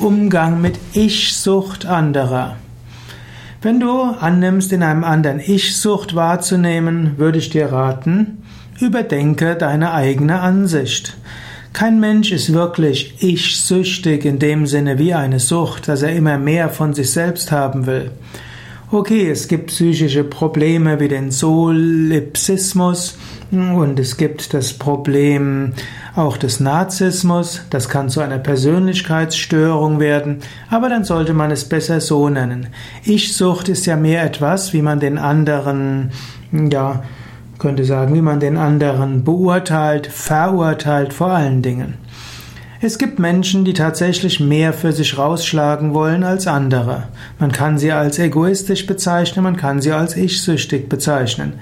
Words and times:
Umgang 0.00 0.60
mit 0.60 0.78
Ich-Sucht 0.92 1.84
anderer. 1.84 2.54
Wenn 3.60 3.80
du 3.80 4.02
annimmst, 4.02 4.72
in 4.72 4.84
einem 4.84 5.02
anderen 5.02 5.40
Ich-Sucht 5.40 6.14
wahrzunehmen, 6.14 7.14
würde 7.16 7.38
ich 7.38 7.50
dir 7.50 7.72
raten, 7.72 8.44
überdenke 8.78 9.56
deine 9.56 9.92
eigene 9.92 10.38
Ansicht. 10.38 11.16
Kein 11.72 11.98
Mensch 11.98 12.30
ist 12.30 12.52
wirklich 12.52 13.16
ich-süchtig 13.24 14.24
in 14.24 14.38
dem 14.38 14.68
Sinne 14.68 15.00
wie 15.00 15.14
eine 15.14 15.40
Sucht, 15.40 15.88
dass 15.88 16.02
er 16.02 16.14
immer 16.14 16.38
mehr 16.38 16.68
von 16.68 16.94
sich 16.94 17.10
selbst 17.10 17.50
haben 17.50 17.86
will. 17.86 18.12
Okay, 18.90 19.28
es 19.28 19.48
gibt 19.48 19.66
psychische 19.66 20.24
Probleme 20.24 20.98
wie 20.98 21.08
den 21.08 21.30
Solipsismus 21.30 23.18
und 23.50 24.00
es 24.00 24.16
gibt 24.16 24.54
das 24.54 24.72
Problem 24.72 25.74
auch 26.16 26.38
des 26.38 26.58
Narzissmus, 26.58 27.60
das 27.68 27.90
kann 27.90 28.08
zu 28.08 28.22
einer 28.22 28.38
Persönlichkeitsstörung 28.38 30.00
werden, 30.00 30.38
aber 30.70 30.88
dann 30.88 31.04
sollte 31.04 31.34
man 31.34 31.50
es 31.50 31.68
besser 31.68 32.00
so 32.00 32.30
nennen. 32.30 32.68
Ich-Sucht 33.04 33.68
ist 33.68 33.84
ja 33.84 33.96
mehr 33.96 34.22
etwas, 34.24 34.72
wie 34.72 34.80
man 34.80 35.00
den 35.00 35.18
anderen, 35.18 36.10
ja, 36.50 37.02
könnte 37.58 37.84
sagen, 37.84 38.14
wie 38.14 38.22
man 38.22 38.40
den 38.40 38.56
anderen 38.56 39.22
beurteilt, 39.22 40.06
verurteilt 40.06 41.12
vor 41.12 41.28
allen 41.28 41.60
Dingen. 41.60 41.98
Es 42.80 42.96
gibt 42.98 43.18
Menschen, 43.18 43.64
die 43.64 43.72
tatsächlich 43.72 44.38
mehr 44.38 44.72
für 44.72 44.92
sich 44.92 45.18
rausschlagen 45.18 45.94
wollen 45.94 46.22
als 46.22 46.46
andere. 46.46 47.08
Man 47.40 47.50
kann 47.50 47.76
sie 47.76 47.90
als 47.90 48.20
egoistisch 48.20 48.86
bezeichnen, 48.86 49.42
man 49.42 49.56
kann 49.56 49.80
sie 49.80 49.90
als 49.90 50.16
ich-süchtig 50.16 50.88
bezeichnen. 50.88 51.54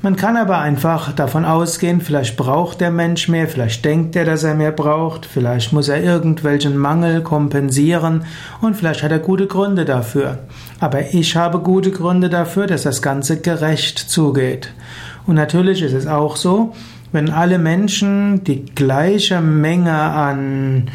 Man 0.00 0.16
kann 0.16 0.38
aber 0.38 0.60
einfach 0.60 1.12
davon 1.12 1.44
ausgehen, 1.44 2.00
vielleicht 2.00 2.38
braucht 2.38 2.80
der 2.80 2.90
Mensch 2.90 3.28
mehr, 3.28 3.46
vielleicht 3.46 3.84
denkt 3.84 4.16
er, 4.16 4.24
dass 4.24 4.42
er 4.42 4.54
mehr 4.54 4.72
braucht, 4.72 5.26
vielleicht 5.26 5.74
muss 5.74 5.88
er 5.88 6.02
irgendwelchen 6.02 6.78
Mangel 6.78 7.22
kompensieren 7.22 8.24
und 8.62 8.74
vielleicht 8.74 9.02
hat 9.02 9.12
er 9.12 9.18
gute 9.18 9.46
Gründe 9.46 9.84
dafür. 9.84 10.38
Aber 10.80 11.12
ich 11.12 11.36
habe 11.36 11.58
gute 11.58 11.90
Gründe 11.90 12.30
dafür, 12.30 12.66
dass 12.66 12.84
das 12.84 13.02
Ganze 13.02 13.38
gerecht 13.38 13.98
zugeht. 13.98 14.70
Und 15.26 15.34
natürlich 15.34 15.82
ist 15.82 15.94
es 15.94 16.06
auch 16.06 16.36
so, 16.36 16.72
wenn 17.14 17.30
alle 17.30 17.60
Menschen 17.60 18.42
die 18.42 18.66
gleiche 18.66 19.40
Menge 19.40 19.92
an, 19.92 20.90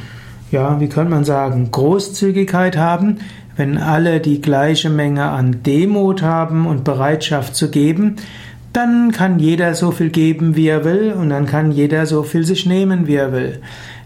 ja, 0.52 0.82
wie 0.82 0.90
könnte 0.90 1.12
man 1.12 1.24
sagen, 1.24 1.72
Großzügigkeit 1.72 2.76
haben, 2.76 3.20
wenn 3.56 3.78
alle 3.78 4.20
die 4.20 4.42
gleiche 4.42 4.90
Menge 4.90 5.30
an 5.30 5.64
Demut 5.64 6.22
haben 6.22 6.68
und 6.68 6.84
Bereitschaft 6.84 7.56
zu 7.56 7.72
geben, 7.72 8.18
dann 8.74 9.14
kann 9.14 9.40
jeder 9.40 9.74
so 9.76 9.92
viel 9.92 10.10
geben, 10.10 10.58
wie 10.58 10.68
er 10.68 10.84
will, 10.84 11.14
und 11.14 11.30
dann 11.30 11.46
kann 11.46 11.72
jeder 11.72 12.06
so 12.06 12.24
viel 12.24 12.44
sich 12.44 12.66
nehmen, 12.66 13.08
wie 13.08 13.16
er 13.16 13.32
will. 13.32 13.62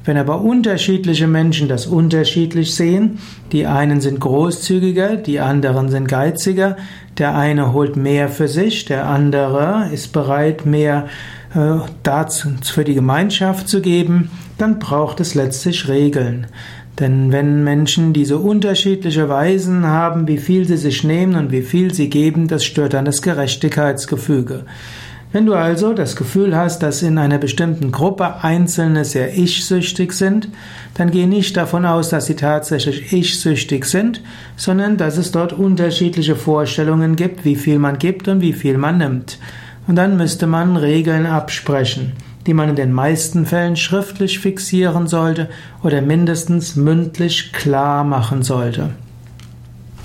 Wenn 0.05 0.17
aber 0.17 0.41
unterschiedliche 0.41 1.27
Menschen 1.27 1.67
das 1.67 1.87
unterschiedlich 1.87 2.75
sehen, 2.75 3.17
die 3.51 3.65
einen 3.65 4.01
sind 4.01 4.19
großzügiger, 4.19 5.15
die 5.15 5.39
anderen 5.39 5.89
sind 5.89 6.07
geiziger, 6.07 6.77
der 7.17 7.35
eine 7.35 7.73
holt 7.73 7.95
mehr 7.95 8.29
für 8.29 8.47
sich, 8.47 8.85
der 8.85 9.07
andere 9.07 9.89
ist 9.91 10.13
bereit, 10.13 10.67
mehr 10.67 11.07
für 11.53 12.83
die 12.83 12.95
Gemeinschaft 12.95 13.69
zu 13.69 13.81
geben, 13.81 14.31
dann 14.57 14.79
braucht 14.79 15.19
es 15.19 15.35
letztlich 15.35 15.87
Regeln. 15.87 16.47
Denn 16.99 17.31
wenn 17.31 17.63
Menschen 17.63 18.13
diese 18.13 18.37
unterschiedliche 18.37 19.29
Weisen 19.29 19.85
haben, 19.85 20.27
wie 20.27 20.37
viel 20.37 20.67
sie 20.67 20.77
sich 20.77 21.03
nehmen 21.03 21.35
und 21.35 21.51
wie 21.51 21.63
viel 21.63 21.93
sie 21.93 22.09
geben, 22.09 22.47
das 22.47 22.63
stört 22.63 22.93
dann 22.93 23.05
das 23.05 23.21
Gerechtigkeitsgefüge. 23.21 24.65
Wenn 25.31 25.47
du 25.47 25.55
also 25.55 25.95
das 25.95 26.15
Gefühl 26.15 26.55
hast, 26.55 26.83
dass 26.83 27.01
in 27.01 27.17
einer 27.17 27.39
bestimmten 27.39 27.91
Gruppe 27.91 28.43
Einzelne 28.43 29.03
sehr 29.03 29.35
ich-süchtig 29.35 30.13
sind, 30.13 30.49
dann 30.93 31.09
geh 31.09 31.25
nicht 31.25 31.57
davon 31.57 31.87
aus, 31.87 32.09
dass 32.09 32.27
sie 32.27 32.35
tatsächlich 32.35 33.11
ich-süchtig 33.11 33.85
sind, 33.85 34.21
sondern 34.55 34.97
dass 34.97 35.17
es 35.17 35.31
dort 35.31 35.51
unterschiedliche 35.51 36.35
Vorstellungen 36.35 37.15
gibt, 37.15 37.45
wie 37.45 37.55
viel 37.55 37.79
man 37.79 37.97
gibt 37.97 38.27
und 38.27 38.41
wie 38.41 38.53
viel 38.53 38.77
man 38.77 38.99
nimmt. 38.99 39.39
Und 39.87 39.95
dann 39.95 40.17
müsste 40.17 40.47
man 40.47 40.77
Regeln 40.77 41.25
absprechen, 41.25 42.13
die 42.47 42.53
man 42.53 42.69
in 42.69 42.75
den 42.75 42.93
meisten 42.93 43.45
Fällen 43.45 43.75
schriftlich 43.75 44.39
fixieren 44.39 45.07
sollte 45.07 45.49
oder 45.83 46.01
mindestens 46.01 46.75
mündlich 46.75 47.51
klar 47.53 48.03
machen 48.03 48.43
sollte. 48.43 48.91